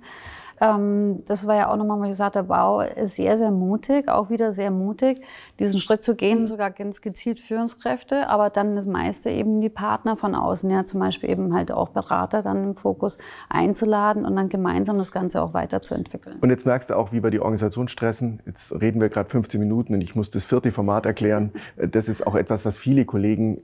[0.62, 4.08] Ähm, das war ja auch nochmal, wo ich gesagt habe, wow, ist sehr, sehr mutig,
[4.08, 5.22] auch wieder sehr mutig,
[5.60, 10.16] diesen Schritt zu gehen, sogar ganz gezielt Führungskräfte, aber dann das meiste eben die Partner
[10.16, 13.18] von außen, ja, zum Beispiel eben halt auch Berater dann im Fokus
[13.50, 16.38] einzuladen und dann gemeinsam das Ganze auch weiterzuentwickeln.
[16.40, 18.42] Und jetzt merkst du auch, wie wir die Organisation stressen.
[18.46, 21.52] Jetzt reden wir gerade 15 Minuten und ich muss das vierte Format erklären.
[21.92, 23.62] Das ist auch etwas, was viele Kollegen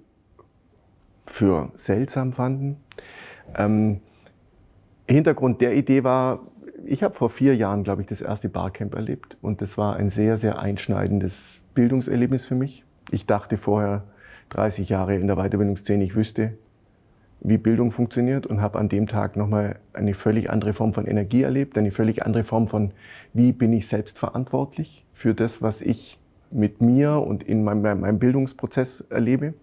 [1.25, 2.77] für seltsam fanden.
[3.55, 4.01] Ähm,
[5.07, 6.39] Hintergrund der Idee war,
[6.87, 10.09] ich habe vor vier Jahren, glaube ich, das erste Barcamp erlebt und das war ein
[10.09, 12.83] sehr, sehr einschneidendes Bildungserlebnis für mich.
[13.11, 14.03] Ich dachte vorher
[14.49, 16.53] 30 Jahre in der Weiterbildungsszene, ich wüsste,
[17.41, 21.43] wie Bildung funktioniert und habe an dem Tag nochmal eine völlig andere Form von Energie
[21.43, 22.91] erlebt, eine völlig andere Form von,
[23.33, 26.17] wie bin ich selbst verantwortlich für das, was ich
[26.49, 29.53] mit mir und in meinem, meinem Bildungsprozess erlebe.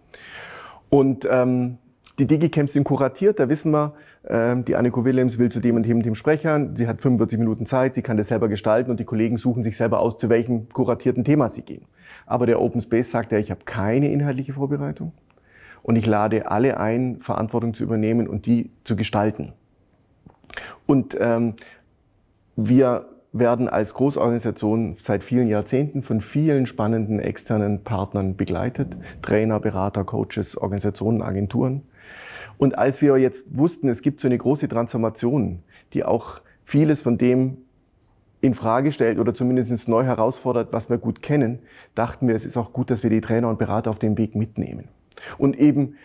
[0.91, 1.79] Und ähm,
[2.19, 5.85] die Digicamps sind kuratiert, da wissen wir, äh, die Anniko Willems will zu dem und
[5.85, 9.05] dem, dem Sprechern, sie hat 45 Minuten Zeit, sie kann das selber gestalten und die
[9.05, 11.87] Kollegen suchen sich selber aus, zu welchem kuratierten Thema sie gehen.
[12.27, 15.13] Aber der Open Space sagt ja, ich habe keine inhaltliche Vorbereitung
[15.83, 19.53] und ich lade alle ein, Verantwortung zu übernehmen und die zu gestalten.
[20.87, 21.55] Und ähm,
[22.57, 28.97] wir werden als Großorganisation seit vielen Jahrzehnten von vielen spannenden externen Partnern begleitet.
[29.23, 31.83] Trainer, Berater, Coaches, Organisationen, Agenturen.
[32.59, 37.19] Und als wir jetzt wussten, es gibt so eine große Transformation, die auch vieles von
[37.19, 37.59] dem
[38.41, 41.61] in Frage stellt oder zumindest neu herausfordert, was wir gut kennen,
[41.95, 44.35] dachten wir, es ist auch gut, dass wir die Trainer und Berater auf dem Weg
[44.35, 44.89] mitnehmen.
[45.39, 45.97] Und eben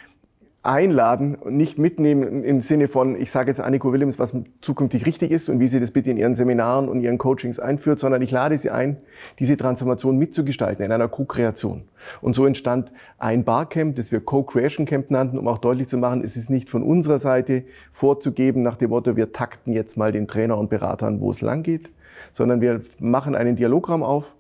[0.69, 5.31] einladen und nicht mitnehmen im Sinne von, ich sage jetzt Anniko Willems, was zukünftig richtig
[5.31, 8.29] ist und wie sie das bitte in ihren Seminaren und ihren Coachings einführt, sondern ich
[8.29, 8.97] lade sie ein,
[9.39, 11.85] diese Transformation mitzugestalten in einer Co-Kreation.
[12.21, 16.23] Und so entstand ein Barcamp, das wir Co-Creation Camp nannten, um auch deutlich zu machen,
[16.23, 20.27] es ist nicht von unserer Seite vorzugeben nach dem Motto, wir takten jetzt mal den
[20.27, 21.89] Trainer und Beratern, wo es lang geht,
[22.31, 24.35] sondern wir machen einen Dialograum auf.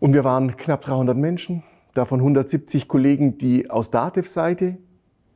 [0.00, 1.62] Und wir waren knapp 300 Menschen,
[1.94, 4.64] davon 170 Kollegen, die aus Dativ-Seite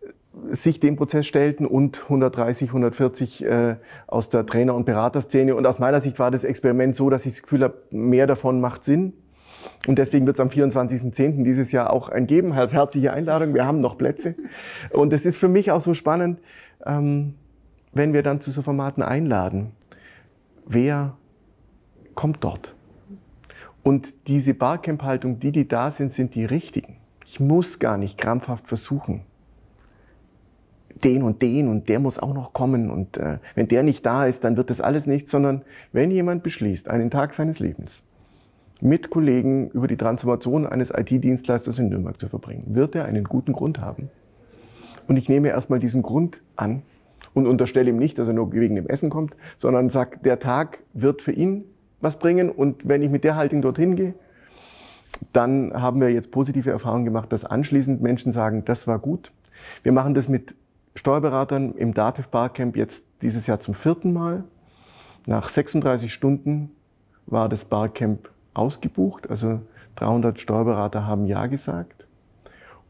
[0.01, 5.55] äh, sich dem Prozess stellten und 130, 140 äh, aus der Trainer- und Beraterszene.
[5.55, 8.61] Und aus meiner Sicht war das Experiment so, dass ich das Gefühl habe, mehr davon
[8.61, 9.13] macht Sinn.
[9.87, 11.43] Und deswegen wird es am 24.10.
[11.43, 13.55] dieses Jahr auch ein geben, als herzliche Einladung.
[13.55, 14.35] Wir haben noch Plätze.
[14.91, 16.41] Und es ist für mich auch so spannend,
[16.85, 17.35] ähm,
[17.93, 19.73] wenn wir dann zu so Formaten einladen.
[20.67, 21.17] Wer
[22.15, 22.76] kommt dort?
[23.87, 26.97] Und diese Barcamp-Haltung, die, die da sind, sind die richtigen.
[27.25, 29.21] Ich muss gar nicht krampfhaft versuchen,
[31.05, 34.27] den und den und der muss auch noch kommen und äh, wenn der nicht da
[34.27, 38.03] ist, dann wird das alles nichts, sondern wenn jemand beschließt, einen Tag seines Lebens
[38.81, 43.53] mit Kollegen über die Transformation eines IT-Dienstleisters in Nürnberg zu verbringen, wird er einen guten
[43.53, 44.11] Grund haben.
[45.07, 46.83] Und ich nehme erstmal diesen Grund an
[47.35, 50.83] und unterstelle ihm nicht, dass er nur wegen dem Essen kommt, sondern sage, der Tag
[50.93, 51.67] wird für ihn
[52.01, 52.51] was bringen.
[52.51, 54.15] Und wenn ich mit der Haltung dorthin gehe,
[55.33, 59.33] dann haben wir jetzt positive Erfahrungen gemacht, dass anschließend Menschen sagen, das war gut.
[59.83, 60.55] Wir machen das mit
[60.95, 64.45] Steuerberatern im Dativ Barcamp jetzt dieses Jahr zum vierten Mal.
[65.27, 66.71] Nach 36 Stunden
[67.27, 69.61] war das Barcamp ausgebucht, also
[69.97, 72.07] 300 Steuerberater haben Ja gesagt.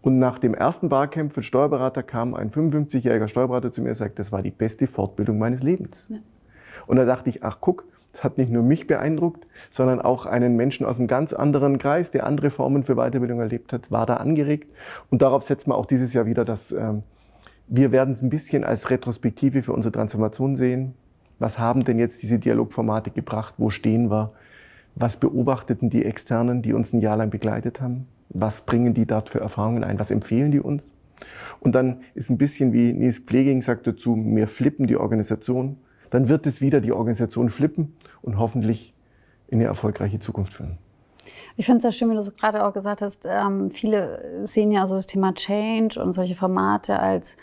[0.02, 4.16] Und nach dem ersten Barcamp für Steuerberater kam ein 55-jähriger Steuerberater zu mir und sagte,
[4.16, 6.06] das war die beste Fortbildung meines Lebens.
[6.08, 6.18] Ja.
[6.86, 7.84] Und da dachte ich, ach guck,
[8.16, 12.10] das hat nicht nur mich beeindruckt, sondern auch einen Menschen aus einem ganz anderen Kreis,
[12.10, 14.72] der andere Formen für Weiterbildung erlebt hat, war da angeregt.
[15.10, 17.02] Und darauf setzen wir auch dieses Jahr wieder, dass ähm,
[17.68, 20.94] wir werden es ein bisschen als Retrospektive für unsere Transformation sehen.
[21.38, 23.56] Was haben denn jetzt diese Dialogformate gebracht?
[23.58, 24.32] Wo stehen wir?
[24.94, 28.06] Was beobachteten die Externen, die uns ein Jahr lang begleitet haben?
[28.30, 29.98] Was bringen die dort für Erfahrungen ein?
[29.98, 30.90] Was empfehlen die uns?
[31.60, 35.76] Und dann ist ein bisschen wie Nils Pleging sagt dazu, wir flippen die Organisation
[36.10, 38.94] dann wird es wieder die Organisation flippen und hoffentlich
[39.48, 40.78] in eine erfolgreiche Zukunft führen.
[41.56, 43.26] Ich finde es sehr schön, wie du es gerade auch gesagt hast.
[43.28, 47.36] Ähm, viele sehen ja also das Thema Change und solche Formate als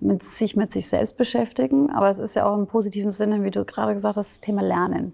[0.00, 1.90] mit sich mit sich selbst beschäftigen.
[1.90, 4.62] Aber es ist ja auch im positiven Sinne, wie du gerade gesagt hast, das Thema
[4.62, 5.12] Lernen.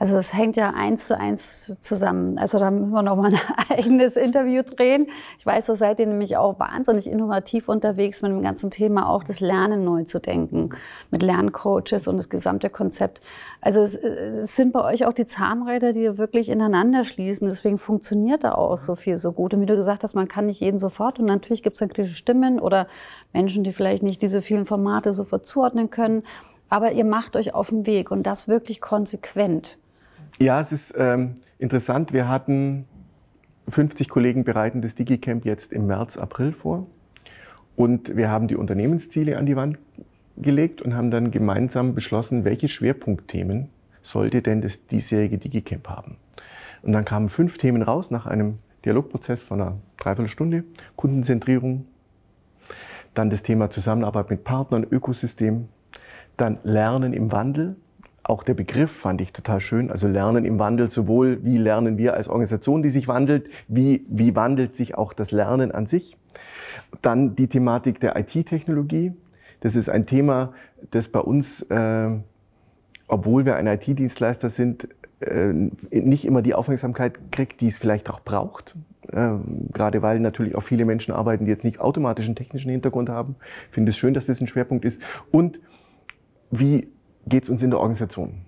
[0.00, 2.38] Also das hängt ja eins zu eins zusammen.
[2.38, 3.32] Also da müssen wir noch mal
[3.68, 5.08] ein eigenes Interview drehen.
[5.38, 9.24] Ich weiß, da seid ihr nämlich auch wahnsinnig innovativ unterwegs mit dem ganzen Thema auch
[9.24, 10.70] das Lernen neu zu denken,
[11.10, 13.20] mit Lerncoaches und das gesamte Konzept.
[13.60, 17.48] Also es, es sind bei euch auch die Zahnräder, die wirklich ineinander schließen.
[17.48, 19.52] Deswegen funktioniert da auch so viel so gut.
[19.52, 21.18] Und wie du gesagt hast, man kann nicht jeden sofort.
[21.18, 22.86] Und natürlich gibt es dann kritische Stimmen oder
[23.32, 26.22] Menschen, die vielleicht nicht diese vielen Formate sofort zuordnen können.
[26.68, 29.78] Aber ihr macht euch auf den Weg und das wirklich konsequent.
[30.40, 32.12] Ja, es ist ähm, interessant.
[32.12, 32.84] Wir hatten
[33.66, 36.86] 50 Kollegen bereiten das DigiCamp jetzt im März, April vor.
[37.74, 39.78] Und wir haben die Unternehmensziele an die Wand
[40.36, 43.68] gelegt und haben dann gemeinsam beschlossen, welche Schwerpunktthemen
[44.02, 46.16] sollte denn das diesjährige DigiCamp haben.
[46.82, 50.62] Und dann kamen fünf Themen raus nach einem Dialogprozess von einer Dreiviertelstunde.
[50.94, 51.86] Kundenzentrierung,
[53.12, 55.68] dann das Thema Zusammenarbeit mit Partnern, Ökosystem,
[56.36, 57.74] dann Lernen im Wandel,
[58.28, 59.90] auch der Begriff fand ich total schön.
[59.90, 64.36] Also Lernen im Wandel, sowohl wie lernen wir als Organisation, die sich wandelt, wie, wie
[64.36, 66.16] wandelt sich auch das Lernen an sich.
[67.00, 69.12] Dann die Thematik der IT-Technologie.
[69.60, 70.52] Das ist ein Thema,
[70.90, 72.10] das bei uns, äh,
[73.08, 74.88] obwohl wir ein IT-Dienstleister sind,
[75.20, 75.52] äh,
[75.90, 78.76] nicht immer die Aufmerksamkeit kriegt, die es vielleicht auch braucht.
[79.10, 79.30] Äh,
[79.72, 83.36] gerade weil natürlich auch viele Menschen arbeiten, die jetzt nicht automatisch einen technischen Hintergrund haben.
[83.68, 85.00] Ich finde es schön, dass das ein Schwerpunkt ist.
[85.30, 85.60] Und
[86.50, 86.88] wie
[87.28, 88.42] geht es uns in der Organisation?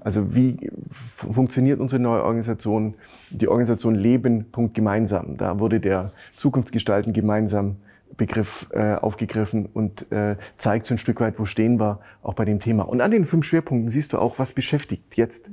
[0.00, 0.70] Also wie
[1.14, 2.94] funktioniert unsere neue Organisation?
[3.30, 5.36] Die Organisation Leben, Punkt gemeinsam.
[5.36, 7.76] Da wurde der Zukunftsgestalten gemeinsam
[8.16, 12.44] Begriff äh, aufgegriffen und äh, zeigt so ein Stück weit, wo stehen wir auch bei
[12.44, 12.82] dem Thema.
[12.82, 15.50] Und an den fünf Schwerpunkten siehst du auch, was beschäftigt jetzt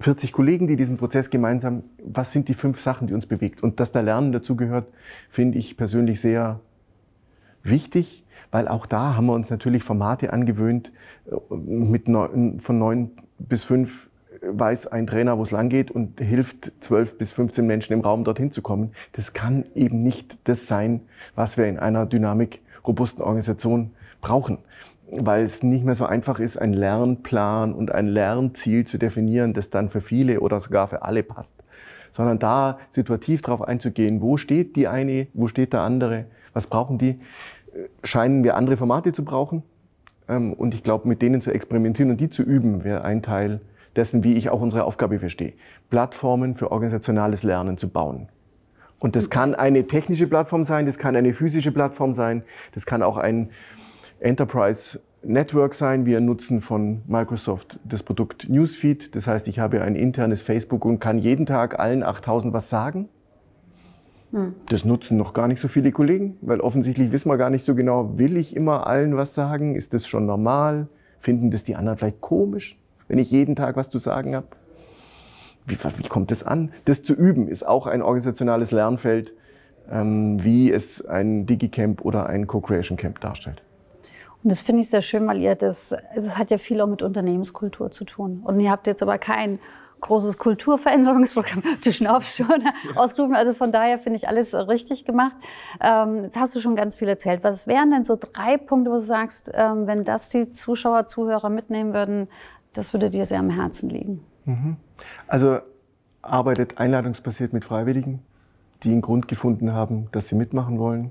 [0.00, 3.62] 40 Kollegen, die diesen Prozess gemeinsam, was sind die fünf Sachen, die uns bewegt?
[3.62, 4.88] Und dass da Lernen dazugehört,
[5.30, 6.60] finde ich persönlich sehr
[7.62, 10.92] wichtig weil auch da haben wir uns natürlich Formate angewöhnt.
[11.30, 14.08] Äh, mit neun, von neun bis fünf
[14.42, 18.24] weiß ein Trainer, wo es lang geht und hilft zwölf bis 15 Menschen im Raum
[18.24, 18.92] dorthin zu kommen.
[19.12, 21.00] Das kann eben nicht das sein,
[21.34, 24.58] was wir in einer dynamik robusten Organisation brauchen.
[25.10, 29.70] Weil es nicht mehr so einfach ist, einen Lernplan und ein Lernziel zu definieren, das
[29.70, 31.54] dann für viele oder sogar für alle passt.
[32.10, 36.98] Sondern da situativ darauf einzugehen, wo steht die eine, wo steht der andere, was brauchen
[36.98, 37.20] die,
[38.02, 39.62] scheinen wir andere Formate zu brauchen.
[40.28, 43.60] Ähm, und ich glaube, mit denen zu experimentieren und die zu üben, wäre ein Teil
[43.94, 45.54] dessen, wie ich auch unsere Aufgabe verstehe.
[45.90, 48.28] Plattformen für organisationales Lernen zu bauen.
[48.98, 53.02] Und das kann eine technische Plattform sein, das kann eine physische Plattform sein, das kann
[53.02, 53.50] auch ein
[54.20, 56.06] Enterprise Network sein.
[56.06, 59.14] Wir nutzen von Microsoft das Produkt Newsfeed.
[59.14, 63.08] Das heißt, ich habe ein internes Facebook und kann jeden Tag allen 8000 was sagen.
[64.32, 64.54] Hm.
[64.68, 67.74] Das nutzen noch gar nicht so viele Kollegen, weil offensichtlich wissen wir gar nicht so
[67.74, 69.74] genau, will ich immer allen was sagen?
[69.74, 70.88] Ist das schon normal?
[71.18, 74.46] Finden das die anderen vielleicht komisch, wenn ich jeden Tag was zu sagen habe?
[75.66, 76.72] Wie, wie kommt das an?
[76.84, 79.32] Das zu üben ist auch ein organisationales Lernfeld,
[79.90, 83.62] ähm, wie es ein Digicamp oder ein Co-Creation Camp darstellt.
[84.44, 87.02] Und das finde ich sehr schön, weil ihr das, es hat ja viel auch mit
[87.02, 88.42] Unternehmenskultur zu tun.
[88.44, 89.58] Und ihr habt jetzt aber kein
[90.00, 92.62] großes Kulturveränderungsprogramm, du schnaufst schon,
[92.94, 93.34] ausgerufen.
[93.34, 95.36] Also von daher finde ich alles richtig gemacht.
[95.80, 97.44] Ähm, jetzt hast du schon ganz viel erzählt.
[97.44, 101.48] Was wären denn so drei Punkte, wo du sagst, ähm, wenn das die Zuschauer, Zuhörer
[101.48, 102.28] mitnehmen würden,
[102.72, 104.24] das würde dir sehr am Herzen liegen?
[104.44, 104.76] Mhm.
[105.26, 105.58] Also
[106.22, 108.22] arbeitet einladungsbasiert mit Freiwilligen,
[108.82, 111.10] die einen Grund gefunden haben, dass sie mitmachen wollen.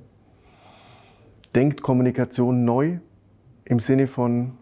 [1.55, 2.99] Denkt Kommunikation neu
[3.63, 4.57] im Sinne von,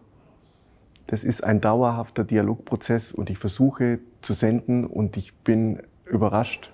[1.06, 6.72] das ist ein dauerhafter Dialogprozess und ich versuche zu senden und ich bin überrascht.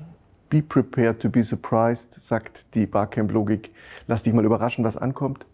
[0.48, 3.70] Be prepared to be surprised, sagt die Barcamp-Logik.
[4.06, 5.46] Lass dich mal überraschen, was ankommt.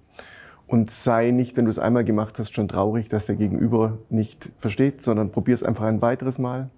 [0.66, 4.50] Und sei nicht, wenn du es einmal gemacht hast, schon traurig, dass der Gegenüber nicht
[4.58, 6.70] versteht, sondern probier es einfach ein weiteres Mal.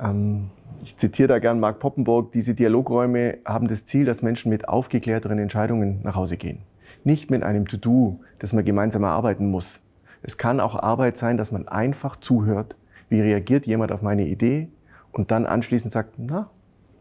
[0.00, 0.50] Ähm,
[0.84, 5.38] ich zitiere da gern Mark Poppenburg, diese Dialogräume haben das Ziel, dass Menschen mit aufgeklärteren
[5.38, 6.60] Entscheidungen nach Hause gehen.
[7.04, 9.80] Nicht mit einem To-Do, das man gemeinsam erarbeiten muss.
[10.22, 12.76] Es kann auch Arbeit sein, dass man einfach zuhört,
[13.08, 14.68] wie reagiert jemand auf meine Idee
[15.12, 16.50] und dann anschließend sagt, na,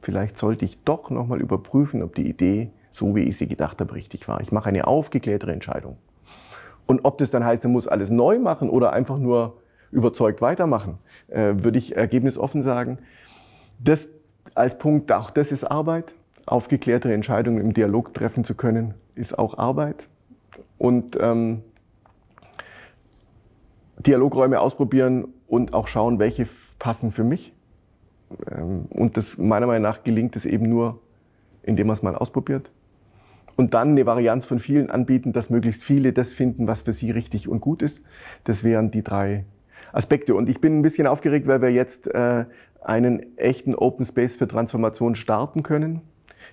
[0.01, 3.93] vielleicht sollte ich doch nochmal überprüfen, ob die Idee, so wie ich sie gedacht habe,
[3.93, 4.41] richtig war.
[4.41, 5.97] Ich mache eine aufgeklärtere Entscheidung.
[6.86, 9.58] Und ob das dann heißt, er muss alles neu machen oder einfach nur
[9.91, 12.99] überzeugt weitermachen, äh, würde ich ergebnisoffen sagen.
[13.80, 14.10] Das
[14.56, 16.13] als Punkt, auch das ist Arbeit.
[16.45, 20.08] Aufgeklärtere Entscheidungen im Dialog treffen zu können, ist auch Arbeit.
[20.77, 21.63] Und ähm,
[23.99, 26.47] Dialogräume ausprobieren und auch schauen, welche
[26.79, 27.53] passen für mich.
[28.51, 30.99] Ähm, und das meiner Meinung nach gelingt es eben nur,
[31.63, 32.71] indem man es mal ausprobiert.
[33.55, 37.10] Und dann eine Varianz von vielen anbieten, dass möglichst viele das finden, was für sie
[37.10, 38.03] richtig und gut ist.
[38.43, 39.45] Das wären die drei
[39.91, 40.36] Aspekte.
[40.36, 42.45] Und ich bin ein bisschen aufgeregt, weil wir jetzt äh,
[42.81, 46.01] einen echten Open Space für Transformation starten können.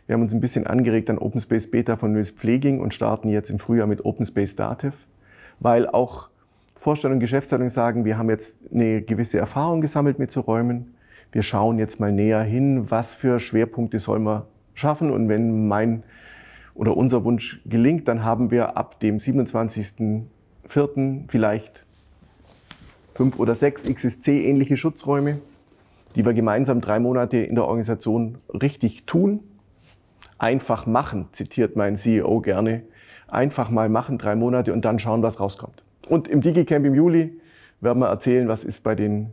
[0.06, 3.28] Wir haben uns ein bisschen angeregt an Open Space Beta von Nils Pfleging und starten
[3.28, 5.06] jetzt im Frühjahr mit Open Space Dativ,
[5.60, 6.30] weil auch
[6.74, 10.94] Vorstand und Geschäftsleitung sagen, wir haben jetzt eine gewisse Erfahrung gesammelt mit so Räumen.
[11.32, 14.42] Wir schauen jetzt mal näher hin, was für Schwerpunkte soll man
[14.74, 15.10] schaffen.
[15.10, 16.02] Und wenn mein
[16.74, 21.28] oder unser Wunsch gelingt, dann haben wir ab dem 27.04.
[21.28, 21.86] vielleicht
[23.12, 25.38] fünf oder sechs XSC-ähnliche Schutzräume,
[26.16, 29.40] die wir gemeinsam drei Monate in der Organisation richtig tun.
[30.38, 32.82] Einfach machen, zitiert mein CEO gerne.
[33.28, 35.83] Einfach mal machen, drei Monate und dann schauen, was rauskommt.
[36.08, 37.40] Und im DigiCamp im Juli
[37.80, 39.32] werden wir erzählen, was ist bei den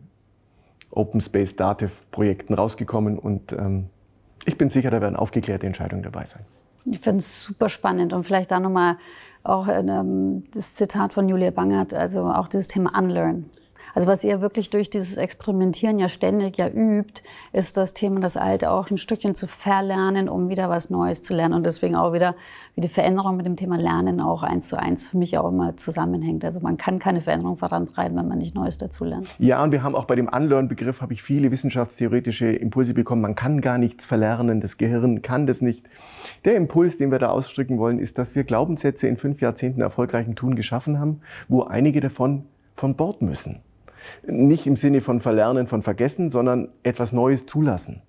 [0.92, 3.18] Open Space Dativ Projekten rausgekommen.
[3.18, 3.88] Und ähm,
[4.46, 6.44] ich bin sicher, da werden aufgeklärte Entscheidungen dabei sein.
[6.86, 8.98] Ich finde es super spannend und vielleicht da nochmal
[9.44, 13.46] auch ähm, das Zitat von Julia Bangert, also auch dieses Thema Unlearn.
[13.94, 17.22] Also was ihr wirklich durch dieses Experimentieren ja ständig ja übt,
[17.54, 21.34] ist das Thema, das Alte auch ein Stückchen zu verlernen, um wieder was Neues zu
[21.34, 21.54] lernen.
[21.56, 22.36] Und deswegen auch wieder,
[22.76, 25.76] wie die Veränderung mit dem Thema Lernen auch eins zu eins für mich auch immer
[25.76, 26.46] zusammenhängt.
[26.46, 29.28] Also man kann keine Veränderung vorantreiben, wenn man nicht Neues dazu lernt.
[29.40, 33.22] Ja, und wir haben auch bei dem Unlearn-Begriff habe ich viele wissenschaftstheoretische Impulse bekommen.
[33.22, 34.62] Man kann gar nichts verlernen.
[34.62, 35.88] Das Gehirn kann das nicht.
[36.46, 40.36] Der Impuls, den wir da ausdrücken wollen, ist, dass wir Glaubenssätze in fünf Jahrzehnten erfolgreichen
[40.36, 43.62] Tun geschaffen haben, wo einige davon von Bord müssen.
[44.26, 48.02] Nicht im Sinne von Verlernen, von Vergessen, sondern etwas Neues zulassen.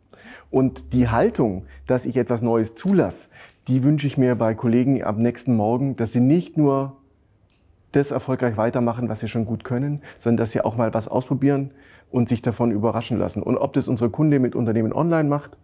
[0.51, 3.29] Und die Haltung, dass ich etwas Neues zulasse,
[3.69, 6.97] die wünsche ich mir bei Kollegen am nächsten Morgen, dass sie nicht nur
[7.93, 11.71] das erfolgreich weitermachen, was sie schon gut können, sondern dass sie auch mal was ausprobieren
[12.11, 13.43] und sich davon überraschen lassen.
[13.43, 15.57] Und ob das unsere Kunde mit Unternehmen online macht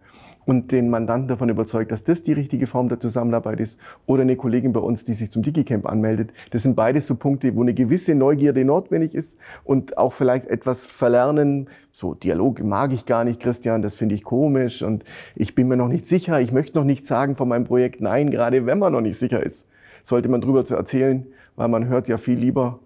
[0.45, 4.35] und den Mandanten davon überzeugt, dass das die richtige Form der Zusammenarbeit ist oder eine
[4.35, 6.31] Kollegin bei uns, die sich zum DigiCamp anmeldet.
[6.51, 10.85] Das sind beides so Punkte, wo eine gewisse Neugierde notwendig ist und auch vielleicht etwas
[10.85, 11.67] verlernen.
[11.91, 15.03] So, Dialog mag ich gar nicht, Christian, das finde ich komisch und
[15.35, 18.01] ich bin mir noch nicht sicher, ich möchte noch nichts sagen von meinem Projekt.
[18.01, 19.67] Nein, gerade wenn man noch nicht sicher ist,
[20.03, 22.79] sollte man drüber zu erzählen, weil man hört ja viel lieber,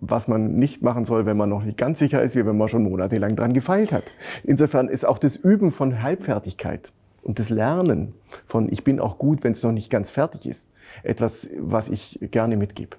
[0.00, 2.68] was man nicht machen soll, wenn man noch nicht ganz sicher ist, wie wenn man
[2.68, 4.04] schon monatelang dran gefeilt hat.
[4.42, 6.92] Insofern ist auch das Üben von Halbfertigkeit
[7.22, 8.14] und das Lernen
[8.44, 10.68] von ich bin auch gut, wenn es noch nicht ganz fertig ist,
[11.02, 12.96] etwas, was ich gerne mitgebe.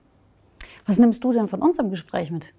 [0.86, 2.54] Was nimmst du denn von unserem Gespräch mit?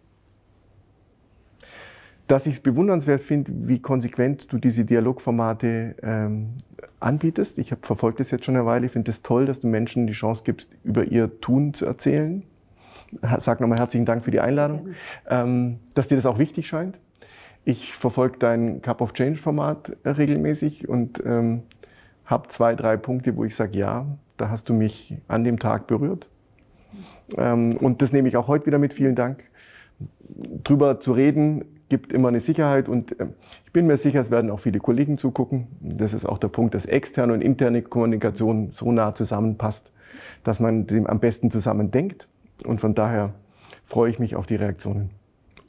[2.27, 6.55] Dass ich es bewundernswert finde, wie konsequent du diese Dialogformate ähm,
[6.99, 7.59] anbietest.
[7.59, 8.87] Ich habe verfolgt das jetzt schon eine Weile.
[8.87, 11.87] Ich finde es das toll, dass du Menschen die Chance gibst, über ihr Tun zu
[11.87, 12.43] erzählen.
[13.39, 14.89] Sag nochmal herzlichen Dank für die Einladung.
[15.29, 16.99] Ähm, dass dir das auch wichtig scheint.
[17.65, 21.63] Ich verfolge dein Cup of Change Format regelmäßig und ähm,
[22.25, 25.87] habe zwei, drei Punkte, wo ich sage, ja, da hast du mich an dem Tag
[25.87, 26.29] berührt.
[27.37, 28.95] Ähm, und das nehme ich auch heute wieder mit.
[28.95, 29.45] Vielen Dank.
[30.65, 33.27] Drüber zu reden gibt immer eine Sicherheit und äh,
[33.65, 35.69] ich bin mir sicher, es werden auch viele Kollegen zugucken.
[35.81, 39.93] Das ist auch der Punkt, dass externe und interne Kommunikation so nah zusammenpasst,
[40.43, 42.29] dass man dem am besten zusammen denkt.
[42.65, 43.35] Und von daher
[43.85, 45.11] freue ich mich auf die Reaktionen.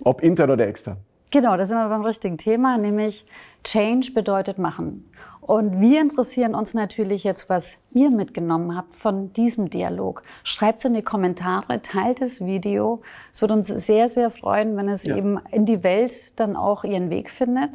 [0.04, 0.98] Ob intern oder extern.
[1.32, 3.26] Genau, da sind wir beim richtigen Thema, nämlich
[3.64, 5.10] Change bedeutet machen.
[5.42, 10.24] Und wir interessieren uns natürlich jetzt, was ihr mitgenommen habt von diesem Dialog.
[10.44, 13.02] Schreibt es in die Kommentare, teilt das Video.
[13.34, 15.18] Es würde uns sehr, sehr freuen, wenn es ja.
[15.18, 17.72] eben in die Welt dann auch ihren Weg findet.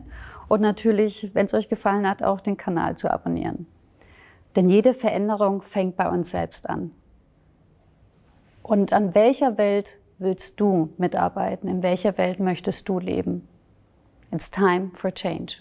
[0.48, 3.66] Und natürlich, wenn es euch gefallen hat, auch den Kanal zu abonnieren.
[4.56, 6.92] Denn jede Veränderung fängt bei uns selbst an.
[8.62, 11.68] Und an welcher Welt willst du mitarbeiten?
[11.68, 13.48] In welcher Welt möchtest du leben?
[14.30, 15.56] It's time for change.